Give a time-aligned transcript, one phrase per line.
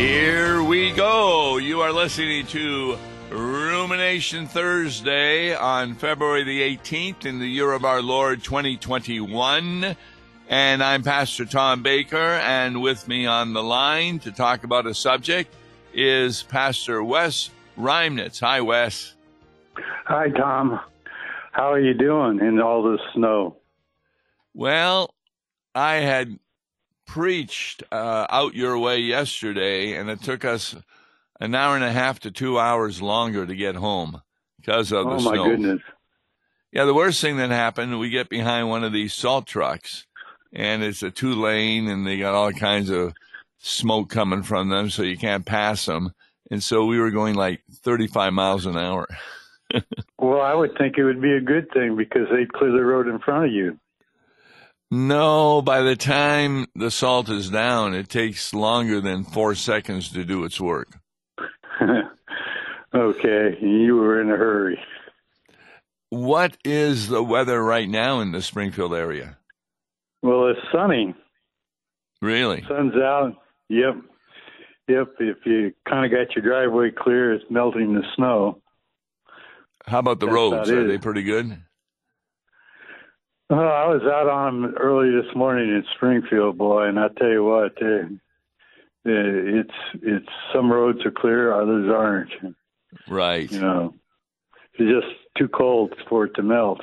[0.00, 1.58] Here we go.
[1.58, 2.96] You are listening to
[3.30, 9.94] Rumination Thursday on February the 18th in the year of our Lord 2021.
[10.48, 14.94] And I'm Pastor Tom Baker, and with me on the line to talk about a
[14.94, 15.54] subject
[15.92, 18.40] is Pastor Wes Reimnitz.
[18.40, 19.12] Hi, Wes.
[20.06, 20.80] Hi, Tom.
[21.52, 23.58] How are you doing in all this snow?
[24.54, 25.14] Well,
[25.74, 26.38] I had
[27.10, 30.76] preached uh, out your way yesterday, and it took us
[31.40, 34.22] an hour and a half to two hours longer to get home
[34.60, 35.80] because of oh, the my goodness.
[36.70, 40.06] Yeah, the worst thing that happened, we get behind one of these salt trucks,
[40.52, 43.12] and it's a two lane, and they got all kinds of
[43.58, 46.14] smoke coming from them, so you can't pass them.
[46.48, 49.08] And so we were going like 35 miles an hour.
[50.18, 53.08] Well, I would think it would be a good thing because they'd clear the road
[53.08, 53.78] in front of you.
[54.90, 60.24] No, by the time the salt is down, it takes longer than four seconds to
[60.24, 60.98] do its work.
[62.94, 64.80] okay, you were in a hurry.
[66.08, 69.38] What is the weather right now in the Springfield area?
[70.22, 71.14] Well, it's sunny.
[72.20, 72.64] Really?
[72.66, 73.36] Sun's out.
[73.68, 73.94] Yep.
[74.88, 75.14] Yep.
[75.20, 78.60] If you kind of got your driveway clear, it's melting the snow.
[79.86, 80.70] How about the That's roads?
[80.70, 80.88] Are it.
[80.88, 81.62] they pretty good?
[83.52, 87.28] Oh, I was out on 'em early this morning in Springfield, boy, and I tell
[87.28, 88.06] you what, uh,
[89.04, 92.30] uh, it's it's some roads are clear, others aren't.
[93.08, 93.50] Right.
[93.50, 93.94] You know,
[94.74, 96.80] it's just too cold for it to melt.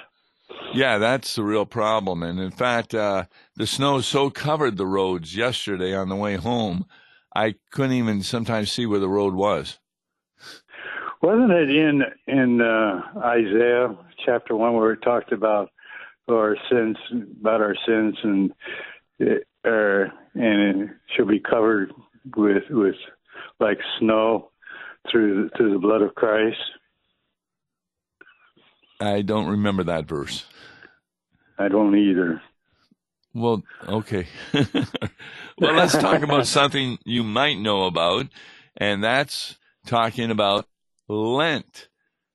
[0.73, 2.21] Yeah, that's the real problem.
[2.21, 6.85] And in fact, uh, the snow so covered the roads yesterday on the way home,
[7.33, 9.79] I couldn't even sometimes see where the road was.
[11.21, 15.69] Wasn't it in in uh, Isaiah chapter one where it talked about
[16.35, 16.97] our sins,
[17.39, 18.53] about our sins, and
[19.19, 21.91] it, uh, and it should be covered
[22.35, 22.95] with with
[23.59, 24.51] like snow
[25.11, 26.57] through through the blood of Christ.
[28.99, 30.45] I don't remember that verse.
[31.59, 32.41] I don't either.
[33.33, 34.27] Well, okay.
[34.53, 38.27] well, let's talk about something you might know about,
[38.75, 40.67] and that's talking about
[41.07, 41.89] Lent.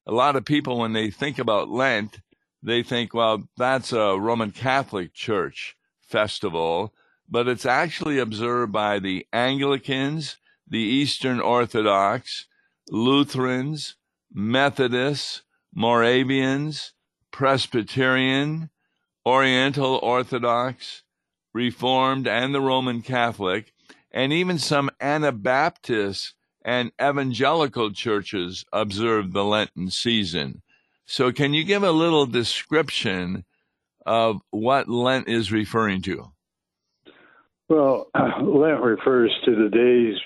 [0.07, 2.21] A lot of people, when they think about Lent,
[2.63, 6.93] they think, well, that's a Roman Catholic Church festival,
[7.29, 10.37] but it's actually observed by the Anglicans,
[10.69, 12.47] the Eastern Orthodox,
[12.89, 13.97] Lutherans,
[14.33, 15.43] Methodists,
[15.75, 16.93] Moravians,
[17.31, 18.71] Presbyterian,
[19.27, 21.03] Oriental Orthodox,
[21.53, 23.73] Reformed, and the Roman Catholic,
[24.11, 26.35] and even some Anabaptist
[26.65, 30.63] and evangelical churches observe the Lenten season.
[31.13, 33.45] So, can you give a little description
[34.07, 36.33] of what Lent is referring to?
[37.69, 40.17] Well, Lent refers to the days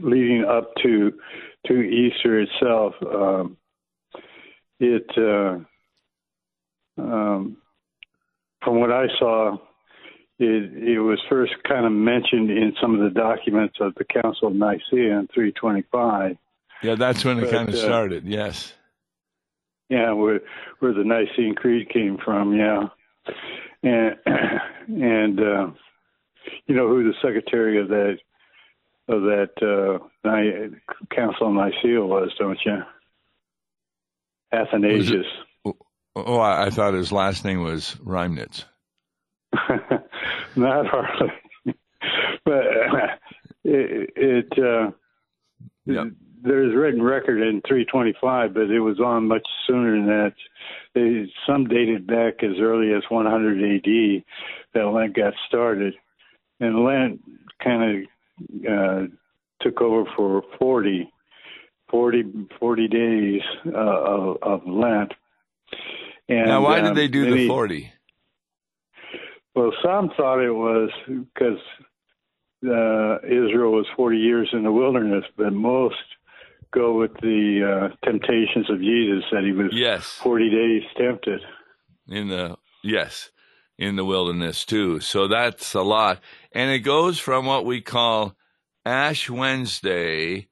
[0.00, 1.12] leading up to
[1.66, 2.94] to Easter itself.
[3.02, 3.58] Um,
[4.80, 5.58] it, uh,
[7.02, 7.58] um,
[8.62, 9.58] from what I saw,
[10.38, 14.48] it, it was first kind of mentioned in some of the documents of the Council
[14.48, 16.38] of Nicaea in 325.
[16.82, 18.24] Yeah, that's when it But, kind of uh, started.
[18.24, 18.72] Yes.
[19.94, 20.40] Yeah, where
[20.80, 22.52] where the Nicene Creed came from.
[22.52, 22.88] Yeah,
[23.84, 24.16] and
[24.88, 25.70] and uh,
[26.66, 28.16] you know who the secretary of that
[29.08, 30.76] of that uh, Ni-
[31.14, 32.82] Council of Nicaea was, don't you?
[34.52, 35.26] Athanasius.
[36.16, 38.64] Oh, I, I thought his last name was Reimnitz.
[40.56, 41.32] Not hardly,
[42.44, 42.64] but
[43.64, 44.90] it, it uh,
[45.86, 46.04] Yeah.
[46.44, 50.34] There's written record in 325, but it was on much sooner than that.
[50.94, 54.24] They, some dated back as early as 100 AD
[54.74, 55.94] that Lent got started,
[56.60, 57.20] and Lent
[57.62, 59.06] kind of uh,
[59.62, 61.10] took over for 40,
[61.90, 62.24] 40,
[62.60, 65.12] 40 days uh, of, of Lent.
[66.28, 67.90] And, now, why did um, they do the 40?
[69.54, 71.58] well, some thought it was because
[72.64, 75.96] uh, Israel was 40 years in the wilderness, but most
[76.74, 80.18] go with the uh, temptations of Jesus that he was Yes.
[80.22, 81.40] 40 days tempted.
[82.08, 83.30] in the yes
[83.78, 86.20] in the wilderness too so that's a lot
[86.52, 88.36] and it goes from what we call
[88.84, 90.46] ash wednesday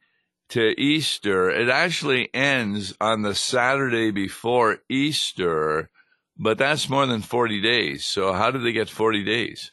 [0.49, 5.91] to easter it actually ends on the saturday before easter
[6.39, 9.71] but that's more than 40 days so how did they get 40 days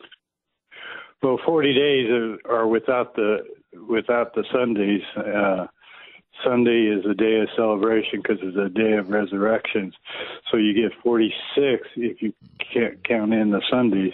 [1.24, 3.38] Well, 40 days are, are without the
[3.88, 5.02] without the Sundays.
[5.16, 5.68] Uh,
[6.44, 9.94] Sunday is a day of celebration because it's a day of resurrections.
[10.51, 12.33] So you get 46 if you
[12.74, 14.13] can't count in the Sundays.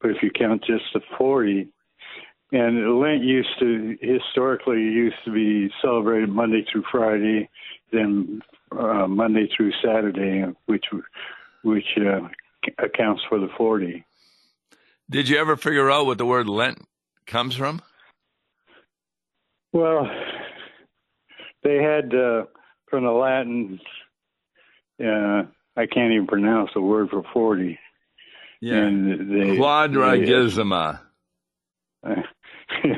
[0.00, 1.68] But if you count just the 40,
[2.52, 7.48] and Lent used to historically used to be celebrated Monday through Friday,
[7.92, 8.40] then
[8.72, 10.84] uh, Monday through Saturday, which
[11.64, 12.28] which uh,
[12.78, 14.04] accounts for the forty.
[15.10, 16.84] Did you ever figure out what the word Lent
[17.26, 17.82] comes from?
[19.72, 20.08] Well,
[21.66, 22.44] they had uh,
[22.88, 23.80] from the Latin.
[25.02, 25.42] Uh,
[25.76, 27.78] I can't even pronounce the word for forty.
[28.60, 28.76] Yeah.
[28.76, 31.00] And they, Quadragesima.
[32.02, 32.14] They,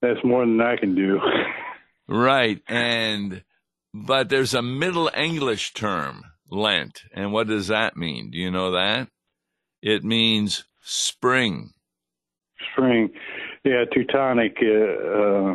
[0.00, 1.20] that's more than I can do.
[2.08, 3.42] right, and
[3.92, 8.30] but there's a Middle English term, Lent, and what does that mean?
[8.30, 9.08] Do you know that?
[9.82, 11.72] It means spring.
[12.72, 13.10] Spring,
[13.64, 15.54] yeah, Teutonic uh, uh,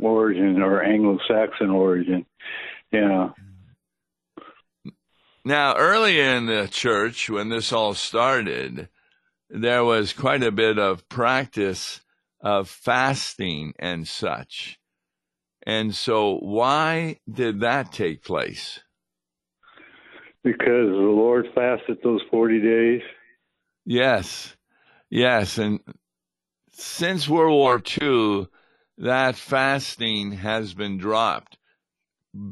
[0.00, 2.26] origin or Anglo-Saxon origin.
[2.92, 3.30] Yeah.
[5.44, 8.88] Now, early in the church, when this all started,
[9.48, 12.00] there was quite a bit of practice
[12.40, 14.78] of fasting and such.
[15.66, 18.80] And so, why did that take place?
[20.44, 23.02] Because the Lord fasted those 40 days.
[23.84, 24.56] Yes,
[25.10, 25.58] yes.
[25.58, 25.80] And
[26.70, 28.48] since World War II,
[28.98, 31.56] that fasting has been dropped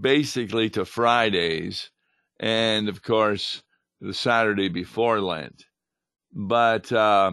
[0.01, 1.91] basically to Fridays
[2.39, 3.63] and, of course,
[4.01, 5.65] the Saturday before Lent.
[6.33, 7.33] But uh,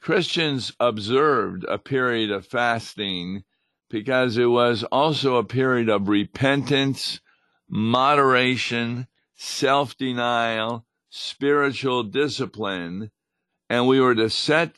[0.00, 3.44] Christians observed a period of fasting
[3.90, 7.20] because it was also a period of repentance,
[7.68, 13.10] moderation, self denial, spiritual discipline,
[13.68, 14.76] and we were to set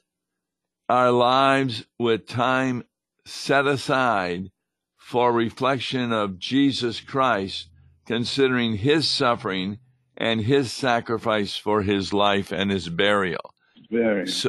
[0.89, 2.85] our lives with time
[3.25, 4.51] set aside
[4.97, 7.69] for reflection of Jesus Christ,
[8.07, 9.79] considering his suffering
[10.17, 13.55] and his sacrifice for his life and his burial.
[13.91, 14.27] Very.
[14.27, 14.49] So,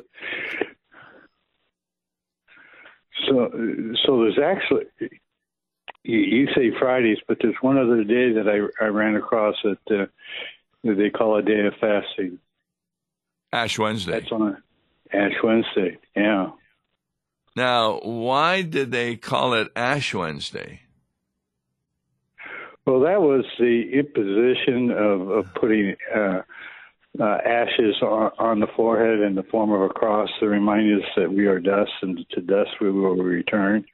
[3.27, 3.49] so,
[4.05, 4.85] so there's actually
[6.03, 9.79] you, you, say Fridays, but there's one other day that I, I ran across that,
[9.89, 10.05] uh,
[10.83, 12.39] that they call a day of fasting.
[13.51, 14.19] Ash Wednesday.
[14.19, 14.61] That's on
[15.11, 15.97] Ash Wednesday.
[16.15, 16.51] Yeah.
[17.55, 20.81] Now, why did they call it Ash Wednesday?
[22.85, 26.41] Well, that was the imposition of, of putting uh,
[27.19, 31.09] uh, ashes on, on, the forehead in the form of a cross to remind us
[31.15, 33.85] that we are dust and to dust we will return.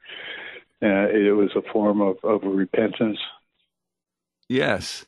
[0.82, 3.18] Uh, it was a form of, of repentance.
[4.48, 5.06] Yes.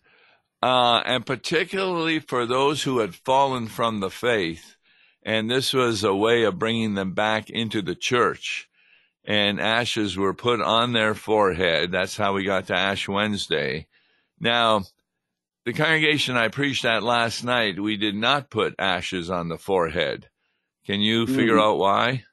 [0.62, 4.77] Uh, and particularly for those who had fallen from the faith.
[5.25, 8.69] And this was a way of bringing them back into the church.
[9.25, 11.91] And ashes were put on their forehead.
[11.91, 13.87] That's how we got to Ash Wednesday.
[14.38, 14.82] Now,
[15.65, 20.29] the congregation I preached at last night, we did not put ashes on the forehead.
[20.87, 21.35] Can you hmm.
[21.35, 21.62] figure mm.
[21.62, 22.25] out why?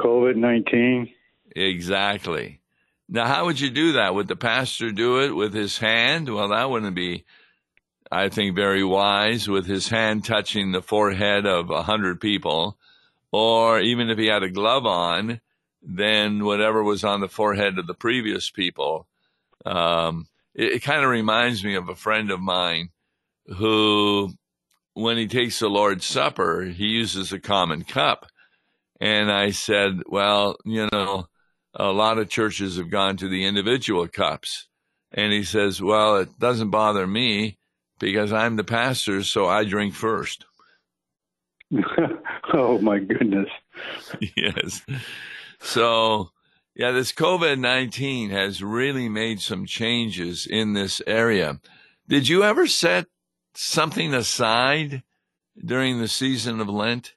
[0.00, 1.10] COVID 19.
[1.54, 2.60] Exactly.
[3.08, 4.14] Now, how would you do that?
[4.14, 6.28] Would the pastor do it with his hand?
[6.28, 7.24] Well, that wouldn't be,
[8.10, 12.76] I think, very wise with his hand touching the forehead of a hundred people.
[13.32, 15.40] Or even if he had a glove on,
[15.82, 19.06] then whatever was on the forehead of the previous people.
[19.64, 22.90] Um, it, it kind of reminds me of a friend of mine
[23.46, 24.32] who,
[24.94, 28.26] when he takes the Lord's Supper, he uses a common cup.
[29.00, 31.28] And I said, well, you know,
[31.74, 34.68] a lot of churches have gone to the individual cups.
[35.12, 37.58] And he says, well, it doesn't bother me
[37.98, 40.44] because I'm the pastor, so I drink first.
[42.52, 43.48] oh, my goodness.
[44.36, 44.82] yes.
[45.60, 46.30] So
[46.76, 51.58] yeah, this COVID 19 has really made some changes in this area.
[52.06, 53.06] Did you ever set
[53.54, 55.02] something aside
[55.64, 57.14] during the season of Lent?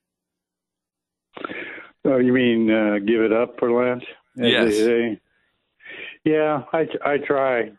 [2.06, 4.06] Oh, you mean uh, give it up for Lent?
[4.38, 5.18] Yes.
[6.24, 7.72] Yeah, I, I try.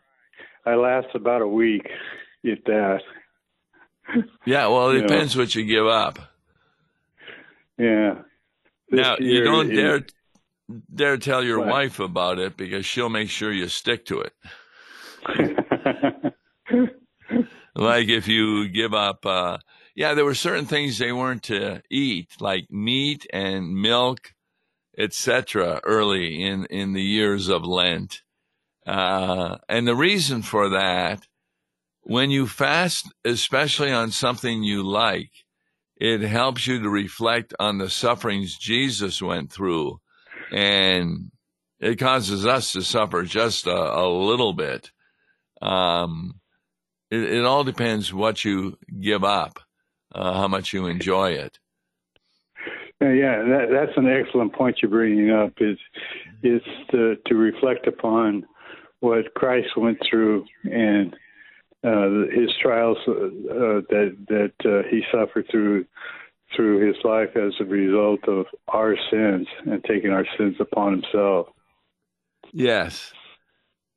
[0.63, 1.87] I last about a week,
[2.43, 3.01] if that.
[4.45, 5.43] Yeah, well, it depends know.
[5.43, 6.19] what you give up.
[7.77, 8.15] Yeah.
[8.89, 10.01] This now, you don't dare
[10.93, 14.33] dare tell your wife about it because she'll make sure you stick to it.
[17.75, 19.57] like if you give up, uh,
[19.95, 24.33] yeah, there were certain things they weren't to eat, like meat and milk,
[24.97, 25.79] etc.
[25.83, 28.21] Early in in the years of Lent,
[28.85, 31.27] uh, and the reason for that,
[32.03, 35.31] when you fast, especially on something you like,
[35.97, 39.99] it helps you to reflect on the sufferings Jesus went through
[40.51, 41.31] and
[41.79, 44.91] it causes us to suffer just a, a little bit.
[45.61, 46.39] Um,
[47.09, 49.59] it, it, all depends what you give up,
[50.13, 51.57] uh, how much you enjoy it.
[53.01, 55.53] Uh, yeah, that, that's an excellent point you're bringing up.
[55.59, 55.77] Is
[56.43, 58.45] is to, to reflect upon
[58.99, 61.15] what Christ went through and
[61.83, 65.85] his trials uh, that that uh, he suffered through
[66.55, 71.47] through his life as a result of our sins and taking our sins upon himself.
[72.51, 73.13] Yes.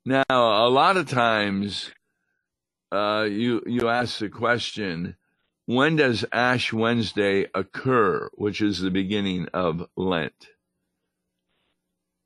[0.05, 1.91] Now, a lot of times,
[2.91, 5.15] uh, you you ask the question,
[5.65, 10.49] when does Ash Wednesday occur, which is the beginning of Lent?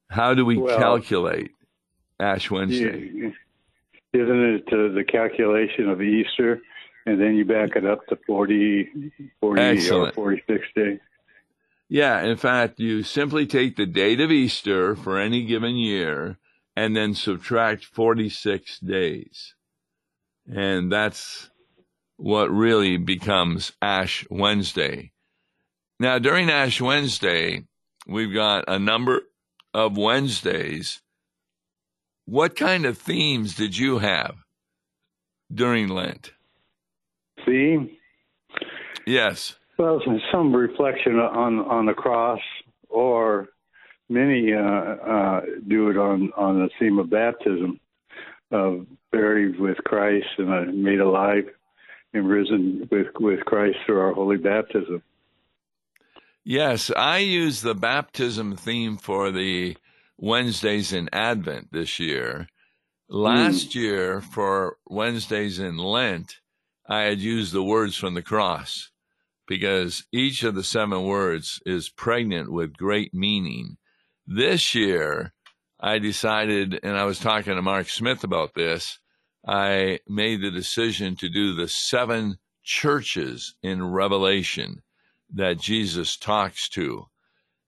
[0.10, 1.52] How do we well, calculate
[2.20, 3.08] Ash Wednesday?
[3.08, 3.34] Isn't
[4.72, 6.62] uh, the calculation of Easter,
[7.06, 9.12] and then you back it up to 40,
[9.42, 10.12] 40 Excellent.
[10.12, 11.00] or 46 days?
[11.88, 16.38] Yeah, in fact, you simply take the date of Easter for any given year
[16.76, 19.56] and then subtract 46 days.
[20.48, 21.50] And that's
[22.18, 25.12] what really becomes Ash Wednesday.
[26.00, 27.66] Now, during Ash Wednesday,
[28.08, 29.22] we've got a number
[29.74, 31.02] of Wednesdays.
[32.26, 34.36] What kind of themes did you have
[35.54, 36.32] during Lent?
[37.46, 37.90] Theme?
[39.06, 39.56] Yes.
[39.78, 40.02] Well,
[40.32, 42.42] some reflection on on the cross,
[42.90, 43.48] or
[44.10, 47.80] many uh, uh, do it on on the theme of baptism,
[48.52, 48.72] uh,
[49.12, 51.46] buried with Christ and uh, made alive
[52.14, 55.02] and risen with, with Christ through our holy baptism.
[56.44, 59.78] Yes, I use the baptism theme for the
[60.18, 62.48] Wednesdays in Advent this year.
[63.10, 63.76] Last mm.
[63.76, 66.36] year, for Wednesdays in Lent,
[66.88, 68.92] I had used the words from the cross
[69.48, 73.78] because each of the seven words is pregnant with great meaning.
[74.28, 75.34] This year,
[75.80, 79.00] I decided, and I was talking to Mark Smith about this,
[79.48, 84.84] I made the decision to do the seven churches in Revelation
[85.34, 87.08] that Jesus talks to.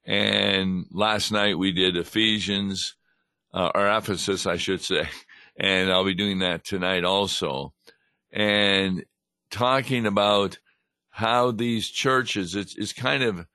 [0.06, 2.96] And last night we did Ephesians,
[3.54, 5.10] uh, or Ephesus, I should say,
[5.62, 7.72] and I'll be doing that tonight also.
[8.34, 9.06] And
[9.52, 10.58] talking about
[11.12, 13.46] how these churches, it's, it's kind of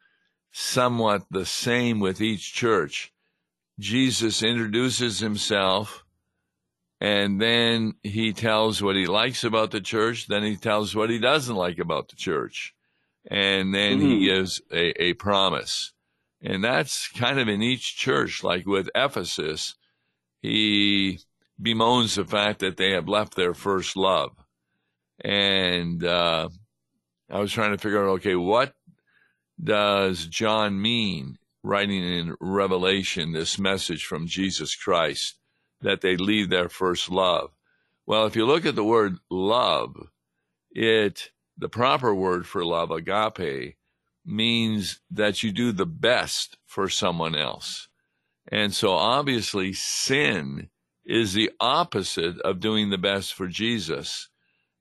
[0.53, 3.13] somewhat the same with each church.
[3.81, 6.05] Jesus introduces himself
[7.01, 10.29] and then he tells what he likes about the church.
[10.29, 12.73] Then he tells what he doesn't like about the church.
[13.29, 14.07] And then mm-hmm.
[14.07, 15.93] he gives a, a promise.
[16.41, 18.45] And that's kind of in each church.
[18.45, 19.75] Like with Ephesus,
[20.41, 21.19] he
[21.61, 24.33] bemoans the fact that they have left their first love.
[25.25, 26.49] And uh,
[27.31, 28.75] I was trying to figure out okay, what
[29.63, 35.37] does John mean writing in Revelation this message from Jesus Christ?
[35.81, 37.51] that they leave their first love.
[38.07, 39.97] Well, if you look at the word love,
[40.71, 43.77] it, the proper word for love, agape,
[44.25, 47.89] means that you do the best for someone else.
[48.51, 50.69] And so obviously sin
[51.07, 54.29] is the opposite of doing the best for Jesus.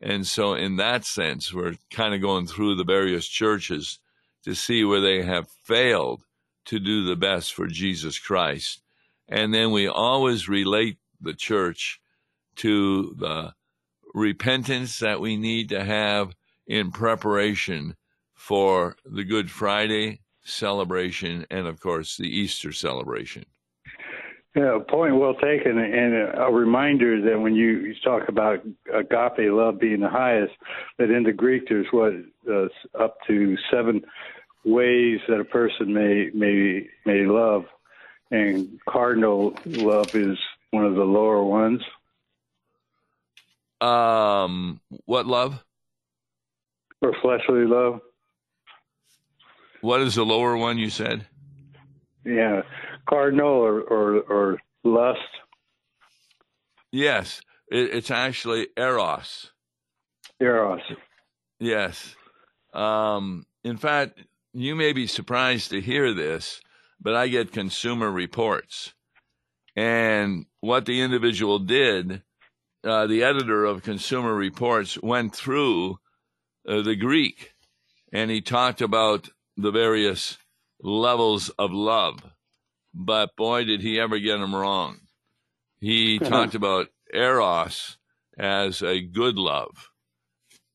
[0.01, 3.99] And so in that sense, we're kind of going through the various churches
[4.43, 6.23] to see where they have failed
[6.65, 8.81] to do the best for Jesus Christ.
[9.27, 11.99] And then we always relate the church
[12.57, 13.53] to the
[14.13, 16.35] repentance that we need to have
[16.67, 17.95] in preparation
[18.33, 23.45] for the Good Friday celebration and, of course, the Easter celebration.
[24.55, 28.59] Yeah, point well taken, and a reminder that when you, talk about
[28.93, 30.53] agape love being the highest,
[30.97, 32.13] that in the Greek there's what
[32.49, 34.01] uh, up to seven
[34.63, 37.65] ways that a person may may may love,
[38.31, 40.37] and cardinal love is
[40.71, 41.81] one of the lower ones.
[43.81, 45.61] Um, what love?
[47.01, 47.99] Or fleshly love.
[49.81, 51.27] What is the lower one you said?
[52.23, 52.61] Yeah,
[53.07, 55.19] cardinal or or, or lust.
[56.91, 59.51] Yes, it, it's actually eros.
[60.39, 60.81] Eros.
[61.59, 62.15] Yes.
[62.73, 64.21] Um, in fact,
[64.53, 66.61] you may be surprised to hear this,
[66.99, 68.93] but I get consumer reports.
[69.75, 72.23] And what the individual did,
[72.85, 75.99] uh, the editor of Consumer Reports went through
[76.67, 77.55] uh, the Greek
[78.13, 80.37] and he talked about the various
[80.81, 82.19] levels of love.
[82.95, 84.99] But boy, did he ever get them wrong.
[85.81, 87.97] He talked about eros
[88.37, 89.91] as a good love,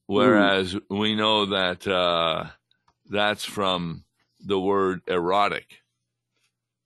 [0.06, 0.82] whereas mm.
[0.90, 2.50] we know that uh,
[3.08, 4.04] that's from
[4.38, 5.78] the word erotic.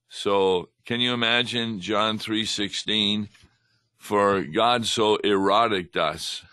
[0.09, 3.29] So can you imagine John 3:16
[3.97, 6.45] for God so erotic us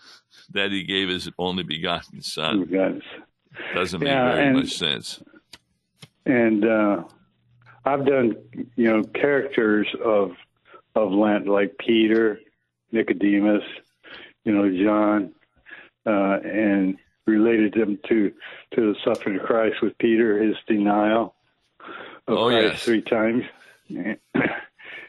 [0.52, 2.66] that he gave his only begotten son.
[2.70, 2.94] Yes.
[3.74, 5.22] Doesn't make yeah, very much sense.
[6.24, 7.04] and uh,
[7.84, 8.36] I've done
[8.76, 10.32] you know characters of
[10.94, 12.38] of Lent like Peter,
[12.92, 13.62] Nicodemus,
[14.44, 15.32] you know John,
[16.06, 16.96] uh, and
[17.26, 18.32] related them to
[18.74, 21.34] to the suffering of Christ with Peter, his denial
[22.28, 22.84] of Oh, Christ yes.
[22.84, 23.44] three times,
[23.88, 24.18] and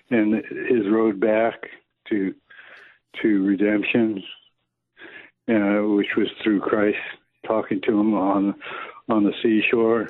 [0.10, 1.70] his road back
[2.10, 2.34] to
[3.22, 4.24] to redemption,
[5.48, 6.98] uh, which was through Christ
[7.46, 8.56] talking to him on
[9.10, 10.10] on the seashore,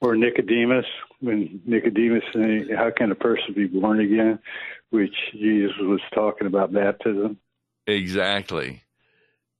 [0.00, 0.86] or Nicodemus
[1.20, 4.38] when Nicodemus said, "How can a person be born again?"
[4.90, 7.38] Which Jesus was talking about baptism.
[7.86, 8.82] Exactly.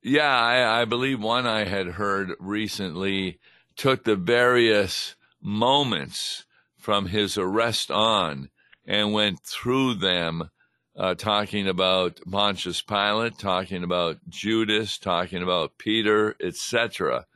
[0.02, 3.38] Yeah, I, I believe one I had heard recently
[3.76, 6.44] took the various moments
[6.76, 8.50] from his arrest on
[8.86, 10.50] and went through them,
[10.96, 17.26] uh, talking about Pontius Pilate, talking about Judas, talking about Peter, etc.,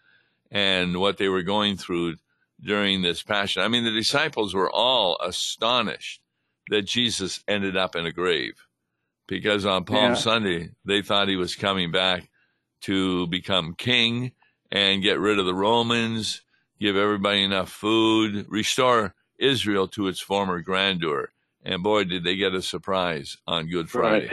[0.50, 2.16] and what they were going through
[2.62, 3.62] during this passion.
[3.62, 6.20] I mean, the disciples were all astonished
[6.68, 8.54] that Jesus ended up in a grave
[9.26, 10.14] because on Palm Yeah.
[10.14, 12.28] Sunday they thought he was coming back
[12.82, 14.32] to become king
[14.70, 16.42] and get rid of the Romans,
[16.80, 21.30] give everybody enough food, restore Israel to its former grandeur.
[21.64, 24.30] And boy, did they get a surprise on Good Friday.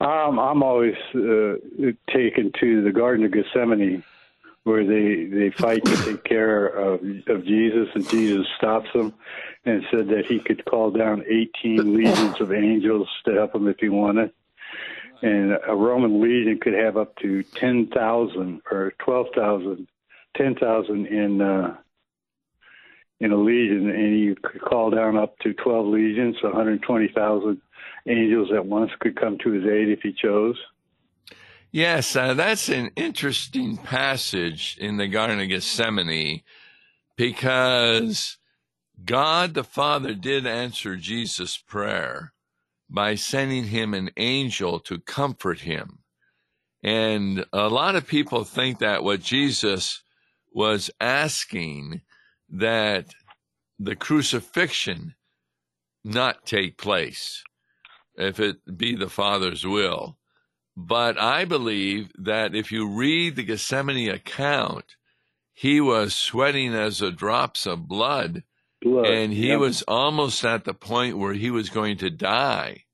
[0.00, 1.54] Um, I'm always uh,
[2.10, 4.02] taken to the Garden of Gethsemane,
[4.64, 9.14] where they they fight to take care of of Jesus, and Jesus stops them
[9.64, 13.78] and said that he could call down 18 legions of angels to help him if
[13.78, 14.32] he wanted.
[15.22, 19.86] And a Roman legion could have up to 10,000 or 12,000,
[20.34, 21.76] 10,000 in uh,
[23.20, 27.60] in a legion, and you could call down up to 12 legions, so 120,000
[28.06, 30.56] angels at once could come to his aid if he chose.
[31.72, 36.42] Yes, uh, that's an interesting passage in the Garden of Gethsemane
[37.16, 38.38] because
[39.04, 42.32] God the Father did answer Jesus' prayer
[42.88, 46.00] by sending him an angel to comfort him.
[46.82, 50.02] And a lot of people think that what Jesus
[50.52, 52.00] was asking
[52.48, 53.14] that
[53.78, 55.14] the crucifixion
[56.04, 57.44] not take place
[58.16, 60.16] if it be the Father's will.
[60.86, 64.96] But I believe that if you read the Gethsemane account,
[65.52, 68.44] he was sweating as the drops of blood,
[68.80, 69.06] Blood.
[69.06, 69.60] and he Yep.
[69.60, 72.84] was almost at the point where he was going to die.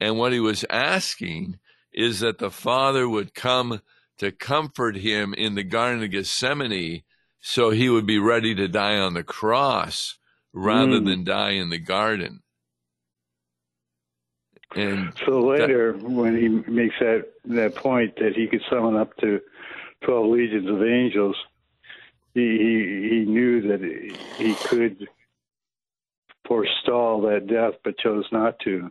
[0.00, 1.58] And what he was asking
[1.92, 3.82] is that the Father would come
[4.18, 7.02] to comfort him in the Garden of Gethsemane
[7.40, 10.16] so he would be ready to die on the cross
[10.54, 11.04] rather Mm.
[11.04, 12.42] than die in the garden.
[14.74, 19.40] And So later, when he makes that that point that he could summon up to
[20.04, 21.36] twelve legions of angels,
[22.34, 23.80] he he, he knew that
[24.36, 25.08] he could
[26.46, 28.90] forestall that death, but chose not to.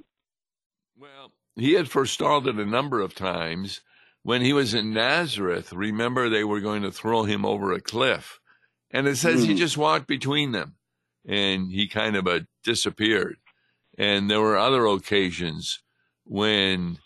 [1.00, 3.82] Well, he had forestalled it a number of times.
[4.24, 8.40] When he was in Nazareth, remember they were going to throw him over a cliff.
[8.92, 9.58] And it says he Hmm.
[9.58, 10.76] just walked between them
[11.26, 13.38] and he kind of uh, disappeared.
[13.98, 15.80] And there were other occasions
[16.24, 17.00] when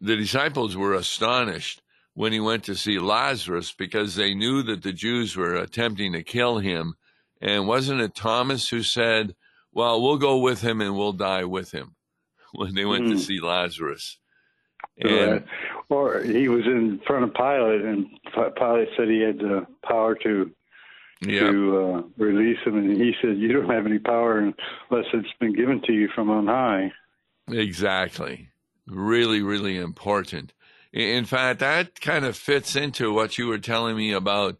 [0.00, 1.82] the disciples were astonished
[2.14, 6.22] when he went to see Lazarus because they knew that the Jews were attempting to
[6.22, 6.94] kill him.
[7.40, 9.34] And wasn't it Thomas who said,
[9.72, 11.94] Well, we'll go with him and we'll die with him
[12.52, 13.18] when they went to Hmm.
[13.18, 14.18] see Lazarus?
[14.98, 15.44] And
[15.90, 18.06] or he was in front of Pilate, and
[18.56, 20.50] Pilate said he had the power to
[21.20, 25.28] yeah, to uh, release him, and he said, "You don't have any power unless it's
[25.40, 26.92] been given to you from on high."
[27.48, 28.48] exactly.
[28.86, 30.52] Really, really important.
[30.92, 34.58] In fact, that kind of fits into what you were telling me about.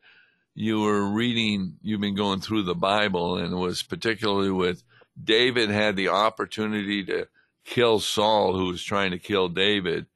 [0.55, 4.83] You were reading, you've been going through the Bible, and it was particularly with
[5.23, 7.29] David had the opportunity to
[7.65, 10.07] kill Saul, who was trying to kill David.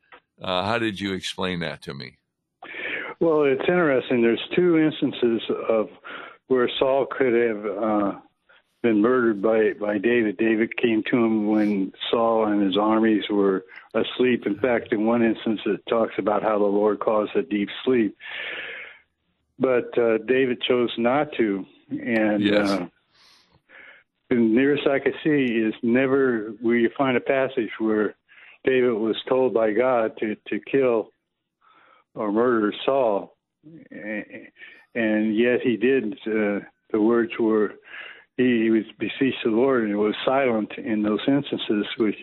[0.40, 2.18] Uh, how did you explain that to me?
[3.20, 4.22] Well, it's interesting.
[4.22, 5.88] There's two instances of
[6.50, 8.12] where Saul could have uh,
[8.82, 10.36] been murdered by by David.
[10.36, 14.46] David came to him when Saul and his armies were asleep.
[14.46, 18.16] In fact, in one instance, it talks about how the Lord caused a deep sleep.
[19.60, 22.68] But uh, David chose not to, and Yes.
[22.68, 22.86] uh,
[24.28, 28.16] the nearest I could see is never where you find a passage where
[28.64, 31.12] David was told by God to to kill
[32.16, 33.36] or murder Saul,
[33.92, 34.48] and
[34.94, 36.14] yet he did.
[36.26, 36.60] Uh,
[36.92, 37.74] the words were
[38.36, 42.16] he, he was beseeched the Lord, and was silent in those instances, which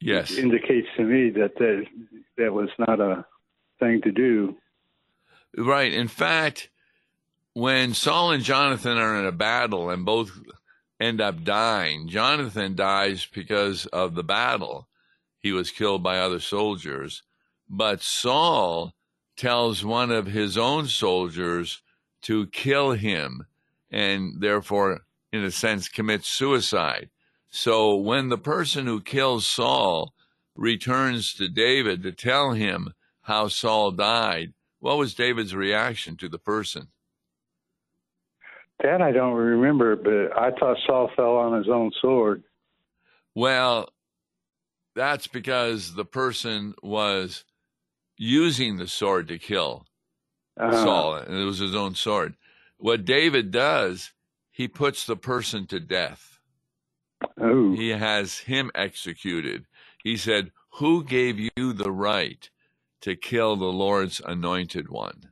[0.00, 0.32] Yes.
[0.32, 1.86] indicates to me that that
[2.36, 3.24] that was not a
[3.78, 4.56] thing to do.
[5.56, 5.92] Right.
[5.92, 6.70] In fact,
[7.54, 10.32] when Saul and Jonathan are in a battle and both
[10.98, 14.88] end up dying, Jonathan dies because of the battle.
[15.38, 17.22] He was killed by other soldiers.
[17.68, 18.94] But Saul
[19.36, 21.82] tells one of his own soldiers
[22.22, 23.46] to kill him
[23.90, 27.10] and therefore, in a sense, commits suicide.
[27.50, 30.14] So when the person who kills Saul
[30.56, 36.38] returns to David to tell him how Saul died, what was David's reaction to the
[36.38, 36.88] person?
[38.82, 42.42] That I don't remember, but I thought Saul fell on his own sword.
[43.34, 43.90] Well,
[44.96, 47.44] that's because the person was
[48.16, 49.86] using the sword to kill
[50.56, 50.84] uh-huh.
[50.84, 52.34] Saul, and it was his own sword.
[52.78, 54.12] What David does,
[54.50, 56.38] he puts the person to death.
[57.40, 57.74] Oh.
[57.74, 59.66] He has him executed.
[60.02, 62.48] He said, Who gave you the right
[63.02, 65.30] to kill the Lord's anointed one?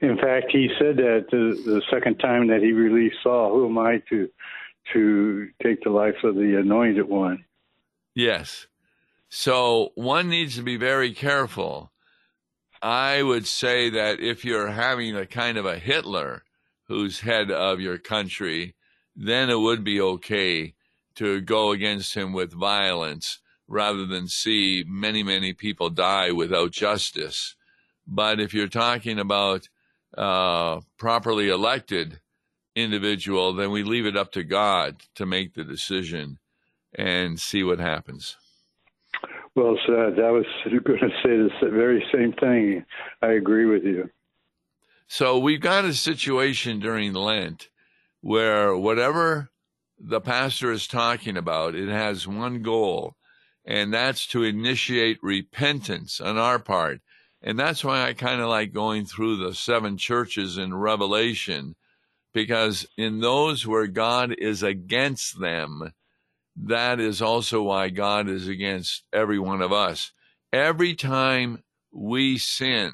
[0.00, 3.78] In fact, he said that the, the second time that he released Saul, who am
[3.78, 4.28] I to
[4.92, 7.44] to take the life of the anointed one?
[8.16, 8.66] Yes.
[9.28, 11.91] So one needs to be very careful.
[12.82, 16.42] I would say that if you're having a kind of a Hitler
[16.88, 18.74] who's head of your country,
[19.14, 20.74] then it would be okay
[21.14, 27.54] to go against him with violence rather than see many, many people die without justice.
[28.04, 29.68] But if you're talking about
[30.18, 32.20] uh, properly elected
[32.74, 36.38] individual, then we leave it up to God to make the decision
[36.94, 38.36] and see what happens.
[39.54, 40.18] Well said.
[40.20, 42.84] I was going to say the very same thing.
[43.20, 44.10] I agree with you.
[45.08, 47.68] So we've got a situation during Lent
[48.22, 49.50] where whatever
[49.98, 53.16] the pastor is talking about, it has one goal,
[53.64, 57.00] and that's to initiate repentance on our part
[57.42, 61.74] and that's why I kind of like going through the seven churches in Revelation,
[62.32, 65.92] because in those where God is against them,
[66.56, 70.12] that is also why God is against every one of us.
[70.52, 71.62] Every time
[71.92, 72.92] we sin,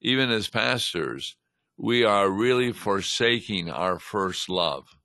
[0.00, 1.36] even as pastors,
[1.76, 4.96] we are really forsaking our first love.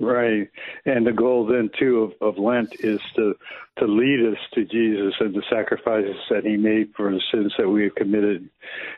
[0.00, 0.48] Right,
[0.86, 3.34] and the goal then too of, of Lent is to
[3.78, 7.68] to lead us to Jesus and the sacrifices that He made for the sins that
[7.68, 8.48] we have committed,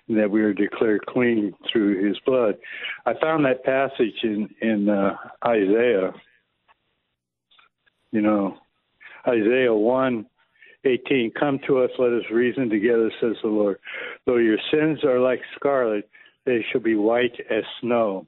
[0.08, 2.56] and that we are declared clean through His blood.
[3.06, 6.12] I found that passage in in uh, Isaiah.
[8.12, 8.58] You know,
[9.26, 10.26] Isaiah one
[10.84, 11.30] eighteen.
[11.38, 13.78] Come to us, let us reason together, says the Lord.
[14.26, 16.08] Though your sins are like scarlet,
[16.44, 18.26] they shall be white as snow.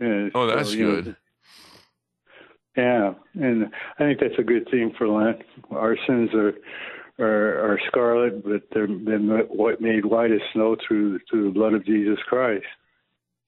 [0.00, 1.06] And oh, that's so, good.
[1.06, 1.14] Know,
[2.76, 5.42] yeah, and I think that's a good theme for Lent.
[5.70, 6.54] Our sins are
[7.18, 9.26] are, are scarlet, but they're been
[9.80, 12.66] made white as snow through through the blood of Jesus Christ.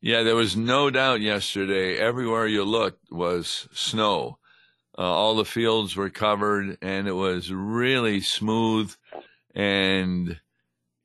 [0.01, 1.97] Yeah, there was no doubt yesterday.
[1.97, 4.39] Everywhere you looked was snow.
[4.99, 8.95] Uh, all the fields were covered, and it was really smooth,
[9.55, 10.39] and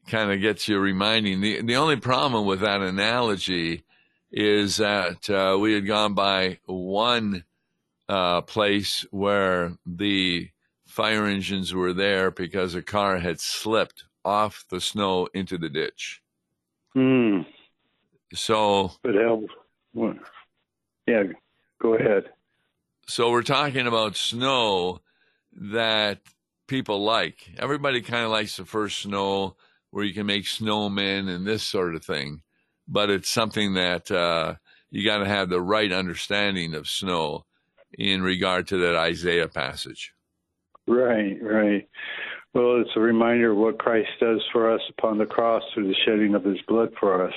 [0.08, 1.42] kind of gets you reminding.
[1.42, 3.84] the The only problem with that analogy
[4.32, 7.46] is that uh, we had gone by one
[8.10, 10.50] uh, place where the
[10.86, 16.22] fire engines were there because a car had slipped off the snow into the ditch.
[16.94, 17.42] Hmm.
[18.34, 18.92] So.
[19.04, 19.46] But help.
[21.08, 21.24] Yeah,
[21.82, 22.26] go ahead.
[23.08, 25.02] So we're talking about snow
[25.54, 26.20] that
[26.68, 27.52] people like.
[27.58, 29.56] Everybody kind of likes the first snow
[29.92, 32.42] where you can make snowmen and this sort of thing,
[32.88, 34.56] but it's something that uh,
[34.90, 37.46] you got to have the right understanding of snow
[37.98, 40.14] in regard to that Isaiah passage.
[40.88, 41.88] Right, right.
[42.54, 45.96] Well, it's a reminder of what Christ does for us upon the cross through the
[46.06, 47.34] shedding of his blood for us.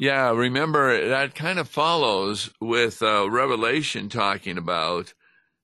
[0.00, 5.12] Yeah, remember that kind of follows with uh, Revelation talking about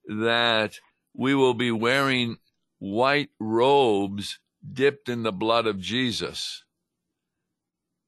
[0.09, 0.81] that
[1.15, 2.39] we will be wearing
[2.81, 4.41] white robes
[4.73, 6.65] dipped in the blood of Jesus.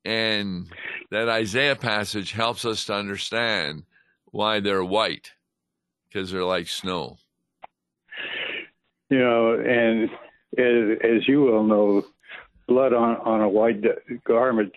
[0.04, 0.68] And
[1.12, 3.84] that Isaiah passage helps us to understand
[4.26, 5.32] why they're white
[6.08, 7.18] because they're like snow.
[9.10, 10.10] You know, and
[10.58, 12.04] as, as you will know,
[12.66, 13.84] blood on, on a white
[14.24, 14.72] garment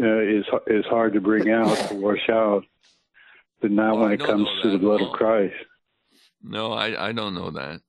[0.00, 2.64] uh, is is hard to bring out to wash out,
[3.60, 5.54] but not when it comes to the blood of Christ.
[6.42, 7.80] No, I I don't know that.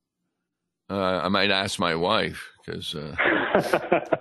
[0.90, 2.94] Uh, I might ask my wife because.
[2.94, 3.14] Uh...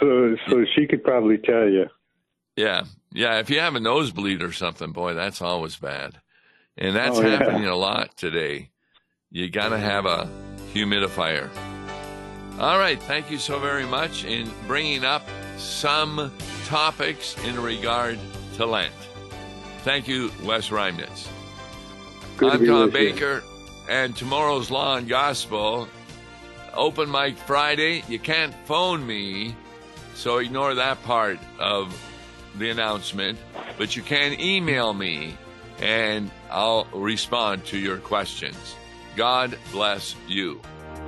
[0.00, 1.86] so so she could probably tell you.
[2.56, 3.38] Yeah, yeah.
[3.38, 6.20] If you have a nosebleed or something, boy, that's always bad,
[6.76, 7.72] and that's oh, happening yeah.
[7.72, 8.70] a lot today.
[9.30, 10.28] You got to have a
[10.72, 11.50] humidifier.
[12.60, 13.02] All right.
[13.02, 16.30] Thank you so very much in bringing up some
[16.66, 18.18] topics in regard
[18.56, 18.92] to Lent.
[19.78, 21.26] Thank you, Wes Reimnitz.
[22.36, 23.12] Good I'm be Tom with you.
[23.12, 23.42] Baker,
[23.88, 25.88] and tomorrow's Law and Gospel,
[26.74, 28.04] open mic Friday.
[28.08, 29.56] You can't phone me,
[30.14, 31.98] so ignore that part of
[32.58, 33.38] the announcement,
[33.78, 35.34] but you can email me,
[35.80, 38.76] and I'll respond to your questions.
[39.16, 40.60] God bless you.